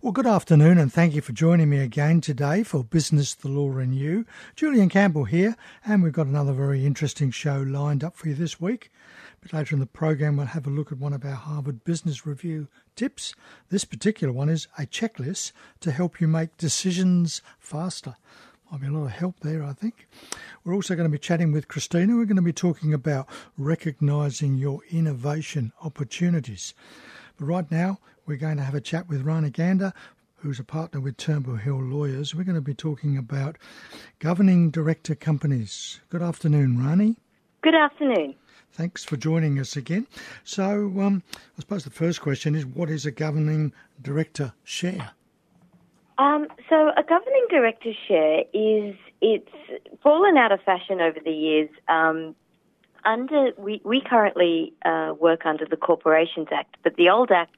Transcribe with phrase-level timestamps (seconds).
[0.00, 3.78] Well, good afternoon, and thank you for joining me again today for Business, the Law
[3.78, 4.26] and You.
[4.54, 8.60] Julian Campbell here, and we've got another very interesting show lined up for you this
[8.60, 8.92] week.
[9.40, 12.24] But later in the program, we'll have a look at one of our Harvard Business
[12.24, 13.34] Review tips.
[13.70, 15.50] This particular one is a checklist
[15.80, 18.14] to help you make decisions faster.
[18.70, 20.06] Might be a lot of help there, I think.
[20.62, 22.14] We're also going to be chatting with Christina.
[22.14, 26.72] We're going to be talking about recognizing your innovation opportunities.
[27.36, 27.98] But right now,
[28.28, 29.94] we're going to have a chat with Rani Gander,
[30.36, 32.34] who's a partner with Turnbull Hill Lawyers.
[32.34, 33.56] We're going to be talking about
[34.18, 36.00] governing director companies.
[36.10, 37.16] Good afternoon, Rani.
[37.62, 38.34] Good afternoon.
[38.70, 40.06] Thanks for joining us again.
[40.44, 41.22] So, um,
[41.56, 45.10] I suppose the first question is what is a governing director share?
[46.18, 49.50] Um, so, a governing director share is it's
[50.02, 51.70] fallen out of fashion over the years.
[51.88, 52.34] Um,
[53.06, 57.56] under we, we currently uh, work under the Corporations Act, but the old act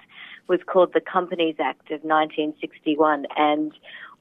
[0.48, 3.72] was called the Companies Act of 1961, and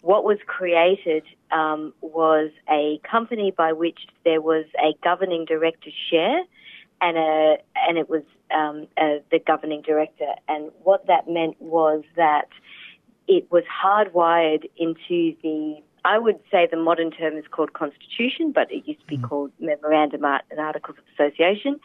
[0.01, 6.41] what was created um, was a company by which there was a governing director share,
[7.01, 8.23] and a and it was
[8.55, 12.49] um, a, the governing director, and what that meant was that
[13.27, 18.71] it was hardwired into the I would say the modern term is called constitution, but
[18.71, 19.27] it used to be mm.
[19.27, 21.79] called memorandum and articles of association.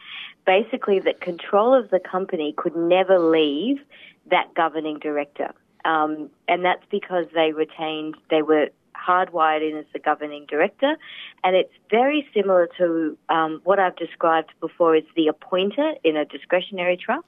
[0.45, 3.79] Basically, that control of the company could never leave
[4.29, 9.99] that governing director, um, and that's because they retained they were hardwired in as the
[9.99, 10.95] governing director,
[11.43, 16.25] and it's very similar to um, what I've described before as the appointer in a
[16.25, 17.25] discretionary trust.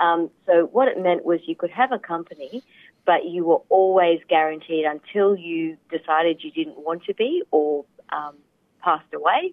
[0.00, 2.64] Um, so what it meant was you could have a company
[3.04, 8.34] but you were always guaranteed until you decided you didn't want to be or um,
[8.82, 9.52] passed away,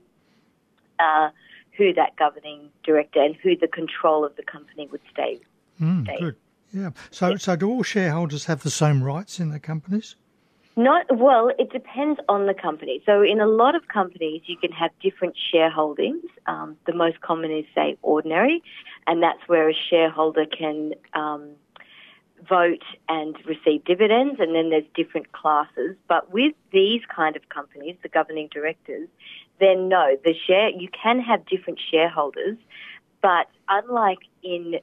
[0.99, 1.29] uh,
[1.77, 5.39] who that governing director and who the control of the company would stay.
[5.81, 6.19] Mm, stay.
[6.19, 6.35] Good.
[6.73, 6.91] Yeah.
[7.09, 7.37] So, yeah.
[7.37, 10.15] so do all shareholders have the same rights in their companies?
[10.77, 11.51] Not well.
[11.59, 13.01] It depends on the company.
[13.05, 16.23] So, in a lot of companies, you can have different shareholdings.
[16.47, 18.63] Um, the most common is, say, ordinary,
[19.05, 21.49] and that's where a shareholder can um,
[22.47, 25.97] vote and receive dividends, and then there's different classes.
[26.07, 29.09] But with these kind of companies, the governing directors,
[29.59, 32.57] then no, the share you can have different shareholders,
[33.21, 34.79] but unlike in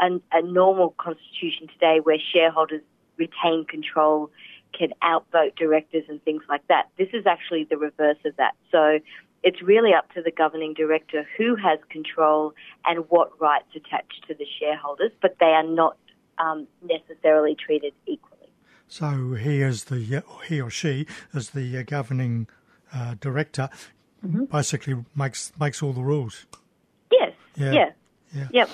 [0.00, 2.82] a, a normal constitution today, where shareholders
[3.16, 4.30] retain control,
[4.76, 8.54] can outvote directors and things like that, this is actually the reverse of that.
[8.70, 8.98] So
[9.42, 12.54] it's really up to the governing director who has control
[12.86, 15.96] and what rights attach to the shareholders, but they are not
[16.38, 18.48] um, necessarily treated equally.
[18.88, 22.46] So he as the he or she is the governing
[22.94, 23.70] uh, director
[24.24, 24.44] mm-hmm.
[24.44, 26.46] basically makes makes all the rules.
[27.10, 27.32] Yes.
[27.56, 27.72] Yeah.
[27.72, 27.90] Yeah.
[28.34, 28.48] yeah.
[28.52, 28.70] Yep.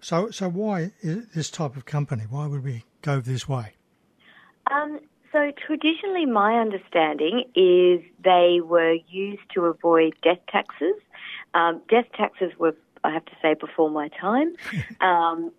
[0.00, 2.24] So so why this type of company?
[2.28, 3.74] Why would we go this way?
[4.70, 5.00] Um,
[5.32, 10.94] so traditionally, my understanding is they were used to avoid death taxes.
[11.54, 14.54] Um, death taxes were, I have to say, before my time.
[15.00, 15.52] um,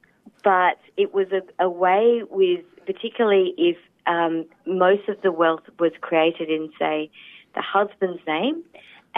[0.44, 5.92] but it was a, a way with, particularly if um, most of the wealth was
[6.02, 7.12] created in, say,
[7.56, 8.64] the husband's name,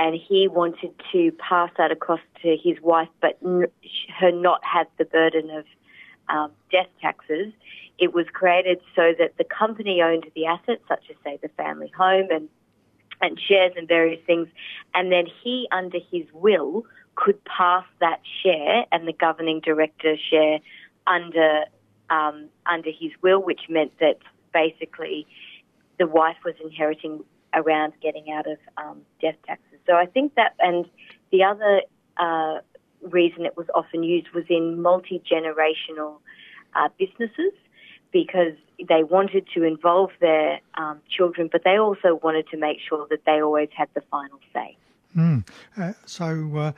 [0.01, 3.67] and he wanted to pass that across to his wife, but n-
[4.19, 5.66] her not have the burden of
[6.28, 7.53] um, death taxes.
[8.00, 11.91] It was created so that the company owned the assets, such as, say, the family
[11.95, 12.50] home and
[13.23, 14.47] and shares and various things,
[14.95, 16.83] and then he, under his will,
[17.13, 20.57] could pass that share and the governing director share
[21.06, 21.66] under
[22.09, 24.18] um, under his will, which meant that
[24.51, 25.28] basically
[26.00, 27.23] the wife was inheriting
[27.53, 29.79] around getting out of um, death taxes.
[29.88, 30.85] So I think that, and
[31.31, 31.81] the other
[32.17, 32.59] uh,
[33.01, 36.17] reason it was often used was in multi generational
[36.75, 37.53] uh, businesses
[38.12, 38.53] because
[38.89, 43.25] they wanted to involve their um, children, but they also wanted to make sure that
[43.25, 44.78] they always had the final say.
[45.16, 45.47] Mm.
[45.78, 46.72] Uh, so, uh,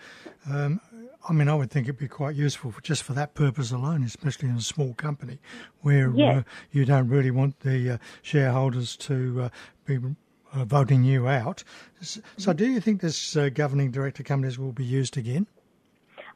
[0.49, 0.81] um,
[1.27, 4.03] I mean, I would think it'd be quite useful for just for that purpose alone,
[4.03, 5.39] especially in a small company
[5.81, 6.39] where yeah.
[6.39, 9.49] uh, you don't really want the uh, shareholders to uh,
[9.85, 9.99] be
[10.53, 11.63] uh, voting you out.
[12.01, 15.47] So, do you think this governing director companies will be used again?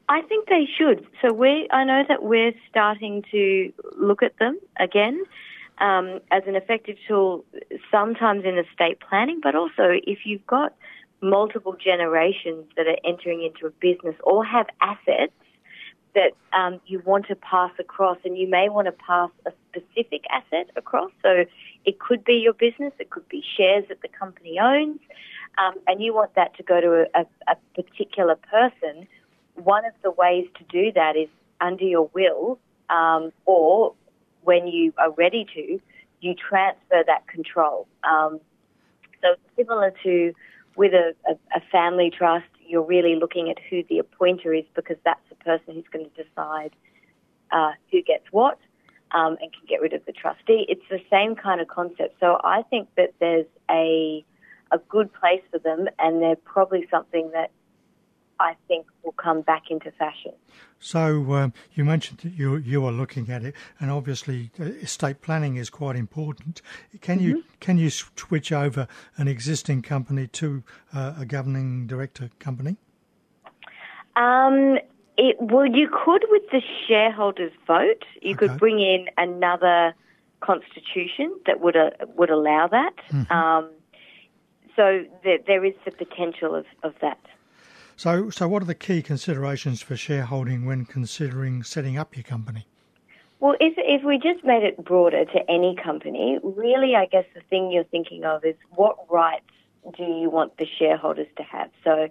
[0.08, 1.06] I think they should.
[1.20, 5.22] So we, I know that we're starting to look at them again
[5.80, 7.44] um, as an effective tool,
[7.90, 10.74] sometimes in estate planning, but also if you've got
[11.20, 15.32] multiple generations that are entering into a business or have assets
[16.14, 20.24] that um, you want to pass across, and you may want to pass a specific
[20.30, 21.10] asset across.
[21.22, 21.44] So
[21.84, 25.00] it could be your business, it could be shares that the company owns,
[25.58, 29.06] um, and you want that to go to a, a, particular person.
[29.54, 31.28] One of the ways to do that is
[31.60, 32.58] under your will
[32.90, 33.94] um, or
[34.42, 35.80] when you are ready to,
[36.20, 37.86] you transfer that control.
[38.04, 38.40] Um,
[39.20, 40.32] so similar to
[40.76, 44.96] with a, a, a, family trust, you're really looking at who the appointer is because
[45.04, 46.72] that's person who's going to decide
[47.50, 48.58] uh, who gets what
[49.12, 50.66] um, and can get rid of the trustee.
[50.68, 52.16] It's the same kind of concept.
[52.20, 54.24] So I think that there's a
[54.70, 57.50] a good place for them, and they're probably something that
[58.38, 60.32] I think will come back into fashion.
[60.78, 65.20] So um, you mentioned that you you are looking at it, and obviously uh, estate
[65.22, 66.62] planning is quite important.
[67.00, 67.28] Can mm-hmm.
[67.28, 68.86] you can you switch over
[69.16, 70.62] an existing company to
[70.94, 72.76] uh, a governing director company?
[74.16, 74.78] Um,
[75.18, 78.04] it, well, you could with the shareholders' vote.
[78.22, 78.46] You okay.
[78.46, 79.94] could bring in another
[80.40, 82.94] constitution that would uh, would allow that.
[83.10, 83.32] Mm-hmm.
[83.32, 83.70] Um,
[84.76, 87.18] so there, there is the potential of, of that.
[87.96, 92.64] So, so what are the key considerations for shareholding when considering setting up your company?
[93.40, 97.40] Well, if, if we just made it broader to any company, really, I guess the
[97.50, 99.50] thing you're thinking of is what rights
[99.96, 101.70] do you want the shareholders to have?
[101.84, 102.08] So,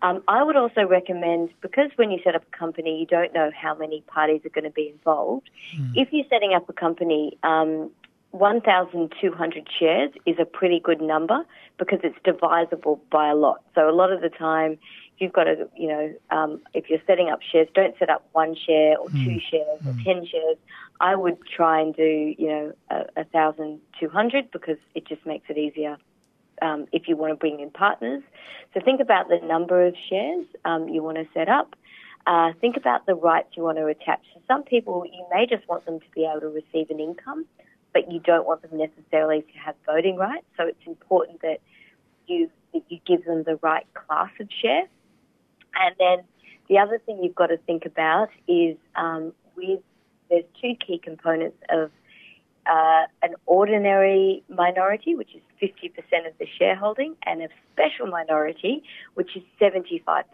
[0.00, 3.50] um, I would also recommend, because when you set up a company, you don't know
[3.54, 5.50] how many parties are going to be involved.
[5.76, 5.92] Mm.
[5.96, 7.90] If you're setting up a company, um,
[8.30, 11.44] 1,200 shares is a pretty good number
[11.78, 13.62] because it's divisible by a lot.
[13.74, 14.78] So a lot of the time,
[15.18, 18.54] you've got to, you know, um, if you're setting up shares, don't set up one
[18.54, 19.24] share or mm.
[19.24, 20.00] two shares mm.
[20.00, 20.58] or 10 shares.
[21.00, 25.58] I would try and do, you know, a, a 1,200 because it just makes it
[25.58, 25.96] easier
[26.62, 28.22] um, if you want to bring in partners.
[28.74, 31.74] So think about the number of shares um, you want to set up.
[32.26, 34.20] Uh, think about the rights you want to attach.
[34.34, 37.46] So some people, you may just want them to be able to receive an income,
[37.94, 40.44] but you don't want them necessarily to have voting rights.
[40.56, 41.60] So it's important that
[42.26, 44.84] you that you give them the right class of share.
[45.74, 46.18] And then
[46.68, 49.80] the other thing you've got to think about is um, with
[50.28, 51.90] there's two key components of
[52.68, 58.82] uh, an ordinary minority, which is 50% of the shareholding, and a special minority,
[59.14, 60.24] which is 75%.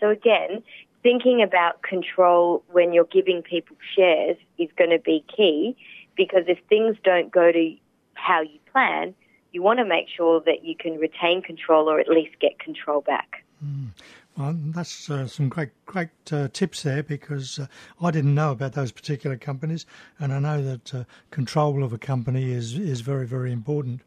[0.00, 0.62] So again,
[1.02, 5.76] thinking about control when you're giving people shares is going to be key
[6.16, 7.76] because if things don't go to
[8.14, 9.14] how you plan,
[9.52, 13.00] you want to make sure that you can retain control or at least get control
[13.02, 13.44] back.
[13.64, 13.88] Mm.
[14.36, 17.66] Well, that's uh, some great, great uh, tips there because uh,
[18.02, 19.86] I didn't know about those particular companies,
[20.18, 24.00] and I know that uh, control of a company is is very, very important.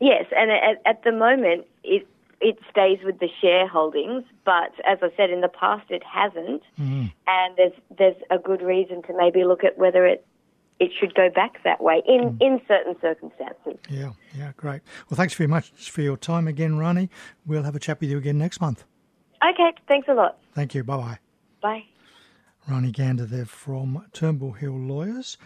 [0.00, 2.06] Yes, and at, at the moment it
[2.40, 7.12] it stays with the shareholdings, but as I said in the past, it hasn't, mm.
[7.26, 10.26] and there's there's a good reason to maybe look at whether it
[10.80, 12.42] it should go back that way in, mm.
[12.42, 13.78] in certain circumstances.
[13.90, 14.80] Yeah, yeah, great.
[15.08, 17.10] Well, thanks very much for your time again, Rani.
[17.46, 18.84] We'll have a chat with you again next month.
[19.50, 20.38] Okay, thanks a lot.
[20.54, 20.84] Thank you.
[20.84, 21.18] Bye bye.
[21.60, 21.84] Bye.
[22.68, 25.36] Rani Gander there from Turnbull Hill Lawyers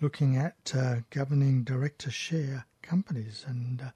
[0.00, 3.90] looking at uh, governing director share companies and uh,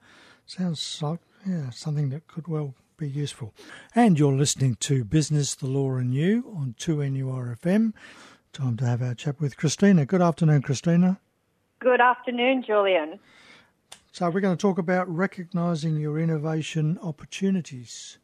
[0.45, 3.53] sounds like yeah, something that could well be useful.
[3.95, 7.93] And you're listening to Business, the Law and You on 2NURFM.
[8.51, 10.05] Time to have our chat with Christina.
[10.05, 11.19] Good afternoon, Christina.
[11.79, 13.19] Good afternoon, Julian.
[14.11, 18.17] So, we're going to talk about recognising your innovation opportunities.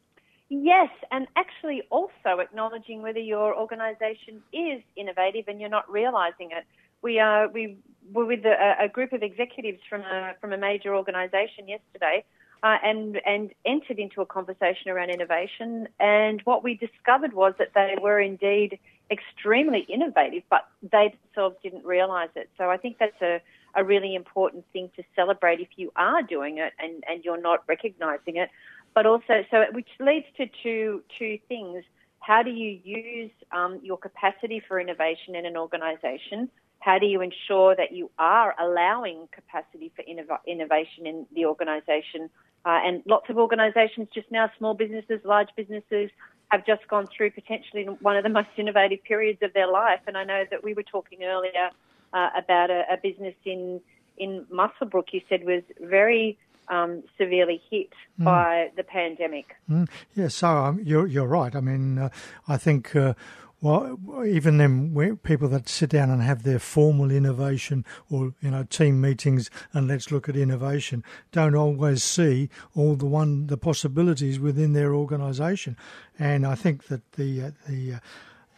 [0.48, 6.64] Yes, and actually also acknowledging whether your organisation is innovative and you're not realising it.
[7.02, 7.78] We are we
[8.12, 12.24] were with a, a, group of executives from a from a major organisation yesterday,
[12.62, 15.88] uh, and and entered into a conversation around innovation.
[15.98, 18.78] And what we discovered was that they were indeed
[19.10, 22.48] extremely innovative, but they themselves didn't realise it.
[22.56, 23.40] So I think that's a
[23.76, 27.62] a really important thing to celebrate if you are doing it and, and you're not
[27.68, 28.48] recognising it
[28.96, 31.84] but also so which leads to two two things.
[32.18, 36.48] How do you use um, your capacity for innovation in an organisation?
[36.80, 42.30] How do you ensure that you are allowing capacity for innov- innovation in the organisation?
[42.64, 46.10] Uh, and lots of organisations just now, small businesses, large businesses,
[46.50, 50.00] have just gone through potentially one of the most innovative periods of their life.
[50.08, 51.70] And I know that we were talking earlier
[52.12, 53.80] uh, about a, a business in
[54.16, 55.12] in Muswellbrook.
[55.12, 58.24] You said was very um, severely hit mm.
[58.24, 59.56] by the pandemic.
[59.70, 59.88] Mm.
[60.14, 61.54] Yeah, so um, you're you're right.
[61.54, 62.08] I mean, uh,
[62.48, 62.94] I think.
[62.94, 63.14] Uh,
[63.62, 68.64] well, even them people that sit down and have their formal innovation or you know
[68.64, 74.38] team meetings and let's look at innovation don't always see all the one the possibilities
[74.38, 75.74] within their organisation,
[76.18, 77.98] and I think that the uh, the uh,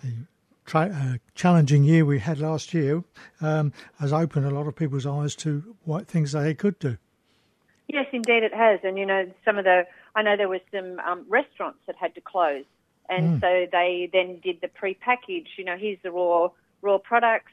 [0.03, 0.13] the
[0.67, 3.03] tra- uh, challenging year we had last year
[3.41, 6.99] um, has opened a lot of people's eyes to what things they could do.
[7.89, 8.81] Yes, indeed it has.
[8.85, 12.15] And, you know, some of the, I know there were some um, restaurants that had
[12.15, 12.65] to close.
[13.09, 13.41] And mm.
[13.41, 16.51] so they then did the pre-package, you know, here's the raw,
[16.83, 17.53] raw products,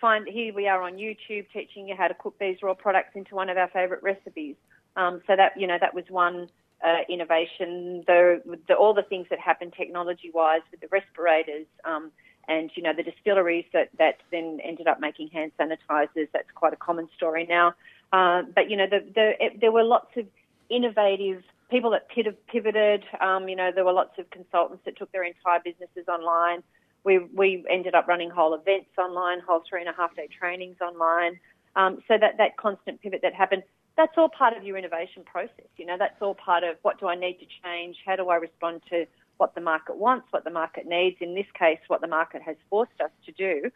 [0.00, 3.34] find here we are on YouTube teaching you how to cook these raw products into
[3.34, 4.56] one of our favourite recipes.
[4.96, 6.48] Um, so that you know that was one
[6.84, 8.02] uh, innovation.
[8.06, 11.66] The, the, all the things that happened technology wise with the respirators.
[11.84, 12.10] Um,
[12.48, 16.28] and you know the distilleries that that then ended up making hand sanitizers.
[16.32, 17.74] That's quite a common story now.
[18.12, 20.26] Uh, but you know the, the it, there were lots of
[20.70, 23.04] innovative people that pivoted.
[23.20, 26.62] Um, you know there were lots of consultants that took their entire businesses online.
[27.04, 30.76] We we ended up running whole events online, whole three and a half day trainings
[30.80, 31.38] online.
[31.74, 33.62] Um, so that that constant pivot that happened
[33.96, 35.66] that's all part of your innovation process.
[35.76, 37.96] You know, that's all part of what do I need to change?
[38.04, 39.06] How do I respond to
[39.38, 41.16] what the market wants, what the market needs?
[41.20, 43.70] In this case, what the market has forced us to do.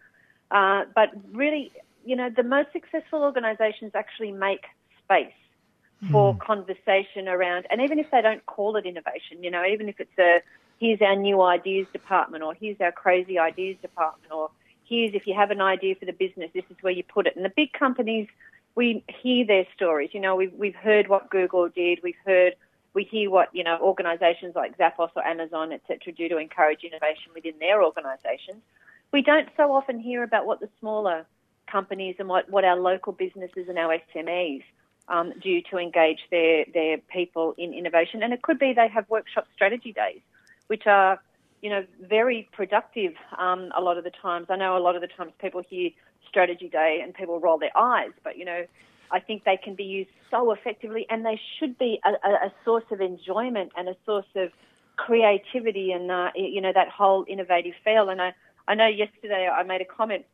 [0.50, 1.72] Uh, but really,
[2.04, 4.64] you know, the most successful organisations actually make
[5.04, 5.32] space
[6.10, 6.40] for mm.
[6.40, 10.18] conversation around, and even if they don't call it innovation, you know, even if it's
[10.18, 10.40] a
[10.78, 14.50] here's our new ideas department, or here's our crazy ideas department, or
[14.84, 17.36] here's if you have an idea for the business, this is where you put it.
[17.36, 18.28] And the big companies
[18.74, 20.10] we hear their stories.
[20.12, 22.00] You know, we've we've heard what Google did.
[22.02, 22.54] We've heard
[22.94, 26.84] we hear what you know organisations like Zappos or Amazon, et cetera, do to encourage
[26.84, 28.62] innovation within their organisations.
[29.12, 31.26] We don't so often hear about what the smaller
[31.70, 34.62] companies and what, what our local businesses and our SMEs
[35.08, 38.22] um, do to engage their their people in innovation.
[38.22, 40.20] And it could be they have workshop strategy days,
[40.68, 41.20] which are
[41.62, 44.46] you know very productive um, a lot of the times.
[44.50, 45.90] I know a lot of the times people hear
[46.28, 48.64] strategy day and people roll their eyes, but you know,
[49.10, 52.84] I think they can be used so effectively and they should be a, a source
[52.90, 54.50] of enjoyment and a source of
[54.96, 58.08] creativity and, uh, you know, that whole innovative feel.
[58.08, 58.34] And I,
[58.68, 60.24] I know yesterday I made a comment.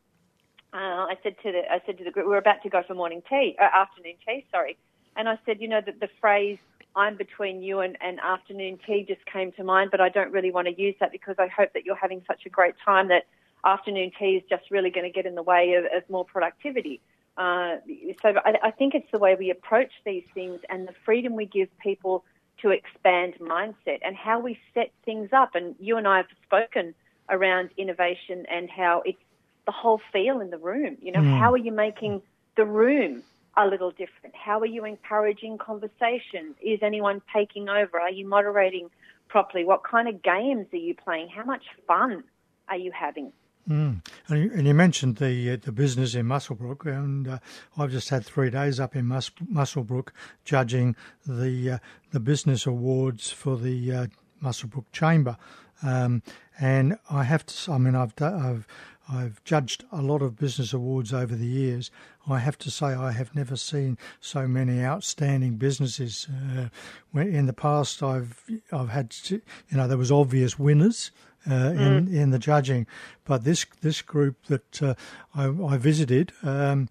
[0.73, 2.82] Uh, I said to the, I said to the group, we were about to go
[2.87, 4.76] for morning tea, uh, afternoon tea, sorry.
[5.16, 6.58] And I said, you know, that the phrase,
[6.94, 10.50] I'm between you and, and afternoon tea just came to mind, but I don't really
[10.50, 13.25] want to use that because I hope that you're having such a great time that
[13.64, 17.00] afternoon tea is just really going to get in the way of, of more productivity.
[17.37, 17.76] Uh,
[18.23, 21.44] so I, I, think it's the way we approach these things and the freedom we
[21.44, 22.25] give people
[22.62, 25.54] to expand mindset and how we set things up.
[25.54, 26.94] And you and I have spoken
[27.28, 29.18] around innovation and how it's
[29.66, 30.96] the whole feel in the room.
[31.00, 31.38] You know, mm.
[31.38, 32.23] how are you making
[32.56, 33.23] the room
[33.56, 34.35] a little different?
[34.35, 36.54] How are you encouraging conversation?
[36.62, 38.00] Is anyone taking over?
[38.00, 38.90] Are you moderating
[39.28, 39.64] properly?
[39.64, 41.28] What kind of games are you playing?
[41.28, 42.25] How much fun
[42.68, 43.32] are you having?
[43.68, 44.00] Mm.
[44.28, 47.38] And, you, and, you, mentioned the uh, the business in Muswellbrook, and uh,
[47.76, 50.11] I've just had three days up in Mus- Muswellbrook
[50.44, 50.94] judging
[51.26, 51.78] the uh,
[52.12, 54.06] the business awards for the uh,
[54.40, 55.37] Muswellbrook Chamber,
[55.82, 56.23] um,
[56.61, 57.73] and I have to.
[57.73, 58.68] I mean, I've I've
[59.08, 61.90] I've judged a lot of business awards over the years.
[62.28, 66.26] I have to say I have never seen so many outstanding businesses.
[66.28, 66.68] Uh,
[67.14, 69.40] in the past, I've I've had you
[69.72, 71.12] know there was obvious winners
[71.46, 71.78] uh, mm.
[71.78, 72.86] in in the judging.
[73.25, 74.94] But this this group that uh,
[75.34, 76.88] I, I, visited, um,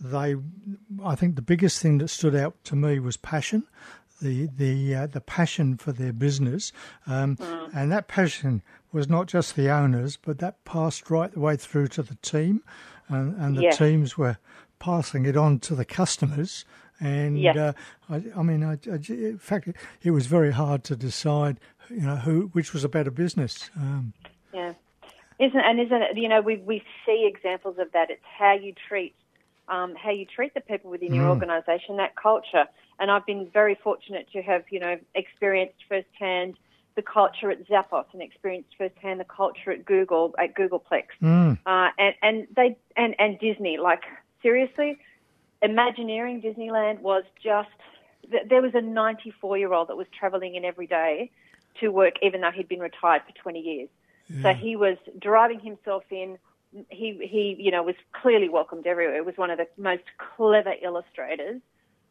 [0.00, 0.36] they,
[1.04, 3.64] I think the biggest thing that stood out to me was passion.
[4.20, 6.72] The the uh, the passion for their business,
[7.06, 7.70] um, mm.
[7.74, 11.88] and that passion was not just the owners, but that passed right the way through
[11.88, 12.62] to the team,
[13.08, 13.70] and, and the yeah.
[13.70, 14.38] teams were
[14.78, 16.64] passing it on to the customers.
[17.00, 17.56] And yes.
[17.56, 17.72] uh,
[18.10, 19.68] I, I, mean, I, I, in fact,
[20.02, 21.60] it was very hard to decide
[21.90, 23.70] you know, who which was a better business.
[23.76, 24.12] Um,
[24.52, 24.74] yeah,
[25.38, 26.16] isn't and isn't it?
[26.16, 28.10] You know, we we see examples of that.
[28.10, 29.14] It's how you treat
[29.68, 31.16] um, how you treat the people within mm.
[31.16, 32.66] your organisation, that culture.
[33.00, 36.56] And I've been very fortunate to have you know experienced firsthand
[36.96, 41.58] the culture at Zappos and experienced firsthand the culture at Google at Googleplex, mm.
[41.64, 43.78] uh, and and they and and Disney.
[43.78, 44.02] Like
[44.42, 44.98] seriously,
[45.62, 47.68] Imagineering Disneyland was just
[48.48, 51.30] there was a 94 year old that was travelling in every day
[51.80, 53.88] to work, even though he'd been retired for 20 years.
[54.28, 54.42] Yeah.
[54.42, 56.38] So he was driving himself in.
[56.90, 59.16] He, he, you know, was clearly welcomed everywhere.
[59.16, 60.02] It was one of the most
[60.36, 61.62] clever illustrators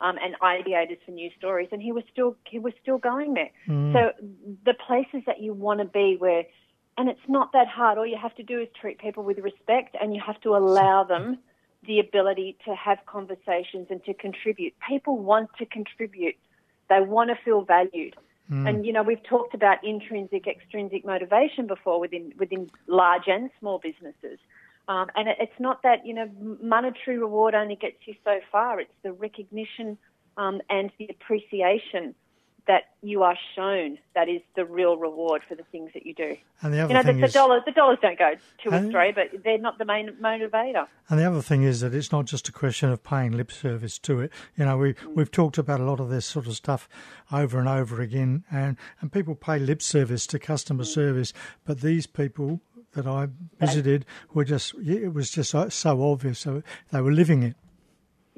[0.01, 3.50] um, and ideators for new stories, and he was still he was still going there.
[3.68, 3.94] Mm.
[3.94, 4.12] So
[4.66, 6.44] the places that you want to be, where,
[6.98, 7.98] and it's not that hard.
[7.98, 11.04] All you have to do is treat people with respect, and you have to allow
[11.04, 11.39] them
[11.86, 14.74] the ability to have conversations and to contribute.
[14.88, 16.36] People want to contribute.
[16.89, 18.16] They want to feel valued.
[18.51, 18.70] Mm.
[18.70, 23.80] And you know, we've talked about intrinsic, extrinsic motivation before within within large and small
[23.80, 24.39] businesses.
[24.88, 26.29] Um, and it, it's not that you know
[26.62, 28.79] monetary reward only gets you so far.
[28.79, 29.98] It's the recognition
[30.38, 32.15] um, and the appreciation
[32.67, 36.36] that you are shown that is the real reward for the things that you do.
[36.62, 38.74] And the other you know, thing the, is, the dollars the dollars don't go to
[38.74, 40.86] Australia, but they're not the main motivator.
[41.10, 43.98] And the other thing is that it's not just a question of paying lip service
[44.00, 44.32] to it.
[44.58, 45.15] You know, we mm.
[45.15, 46.89] we've talked about a lot of this sort of stuff
[47.32, 50.88] over and over again, and and people pay lip service to customer mm.
[50.88, 51.34] service,
[51.65, 52.60] but these people
[52.98, 53.27] that I
[53.60, 56.39] visited were just it was just so, so obvious.
[56.39, 56.62] So
[56.92, 57.56] they were living it.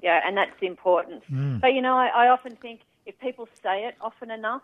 [0.01, 1.23] Yeah, and that's important.
[1.31, 1.59] Mm.
[1.59, 4.61] But you know, I, I often think if people say it often enough,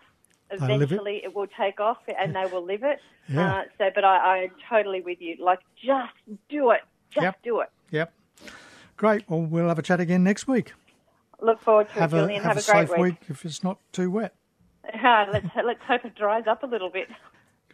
[0.51, 0.83] They'll it.
[0.83, 1.35] eventually it.
[1.35, 2.99] will take off and they will live it.
[3.27, 3.51] Yeah.
[3.55, 5.35] Uh, so, but I, I'm totally with you.
[5.43, 6.13] Like, just
[6.47, 6.81] do it.
[7.09, 7.41] Just Yep.
[7.43, 7.69] do it.
[7.89, 8.13] Yep.
[8.97, 9.23] Great.
[9.27, 10.73] Well, we'll have a chat again next week.
[11.41, 12.43] Look forward to Have it, a Julian.
[12.43, 13.15] have, Have, a, a great safe week.
[13.27, 14.35] if it's not too wet.
[15.03, 17.07] Ah, let's let's hope it dries up a little bit.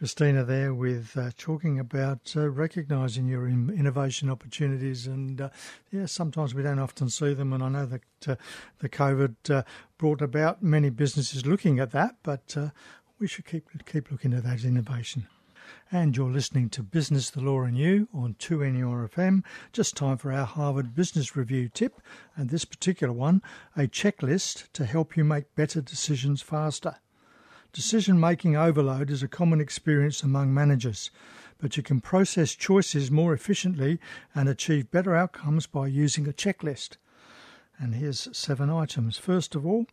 [0.02, 5.48] Christina there with uh, talking about uh, recognising your in- innovation opportunities, and uh,
[5.92, 7.52] yeah, sometimes we don't often see them.
[7.52, 8.34] And I know that uh,
[8.80, 9.62] the COVID uh,
[9.98, 12.70] brought about many businesses looking at that, but uh,
[13.20, 15.28] we should keep keep looking at that innovation.
[15.92, 19.44] And you're listening to Business, the Law and You on 2NURFM.
[19.72, 22.00] Just time for our Harvard Business Review tip,
[22.34, 23.40] and this particular one,
[23.76, 26.96] a checklist to help you make better decisions faster.
[27.72, 31.10] Decision making overload is a common experience among managers,
[31.56, 33.98] but you can process choices more efficiently
[34.34, 36.98] and achieve better outcomes by using a checklist.
[37.78, 39.16] And here's seven items.
[39.16, 39.86] First of all,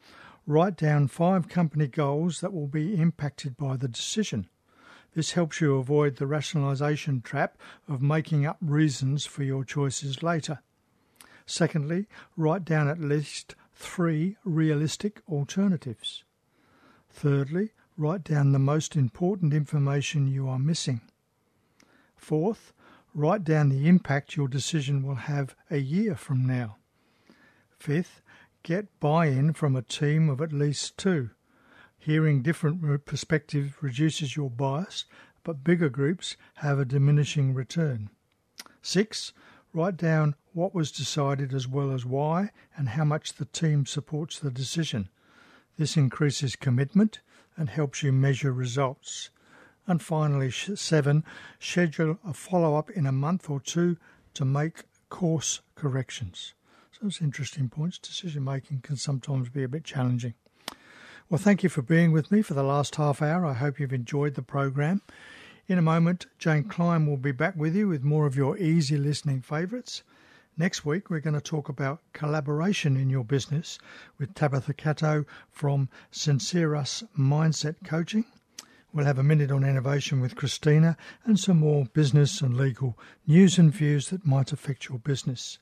[0.45, 4.49] write down five company goals that will be impacted by the decision.
[5.15, 7.57] This helps you avoid the rationalisation trap
[7.87, 10.59] of making up reasons for your choices later.
[11.45, 16.25] Secondly, write down at least three realistic alternatives.
[17.21, 21.01] Thirdly, write down the most important information you are missing.
[22.15, 22.71] Fourth,
[23.13, 26.77] write down the impact your decision will have a year from now.
[27.77, 28.21] Fifth,
[28.63, 31.31] get buy in from a team of at least two.
[31.97, 35.03] Hearing different re- perspectives reduces your bias,
[35.43, 38.11] but bigger groups have a diminishing return.
[38.81, 39.33] Six,
[39.73, 44.39] write down what was decided as well as why and how much the team supports
[44.39, 45.09] the decision.
[45.79, 47.21] This increases commitment
[47.55, 49.29] and helps you measure results.
[49.87, 51.23] And finally, seven,
[51.57, 53.95] schedule a follow up in a month or two
[54.33, 56.53] to make course corrections.
[56.91, 57.97] So it's interesting points.
[57.97, 60.33] Decision making can sometimes be a bit challenging.
[61.29, 63.45] Well, thank you for being with me for the last half hour.
[63.45, 65.01] I hope you've enjoyed the program.
[65.69, 68.97] In a moment, Jane Klein will be back with you with more of your easy
[68.97, 70.03] listening favourites.
[70.59, 73.79] Next week, we're going to talk about collaboration in your business
[74.17, 78.25] with Tabitha Cato from Sinceras Mindset Coaching.
[78.91, 83.57] We'll have a minute on innovation with Christina and some more business and legal news
[83.57, 85.59] and views that might affect your business.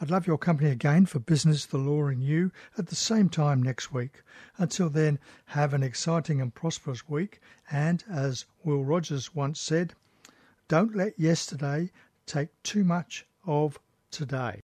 [0.00, 3.62] I'd love your company again for Business, the Law and You at the same time
[3.62, 4.20] next week.
[4.58, 7.40] Until then, have an exciting and prosperous week.
[7.70, 9.94] And as Will Rogers once said,
[10.66, 11.92] don't let yesterday
[12.26, 13.78] take too much of
[14.14, 14.52] today.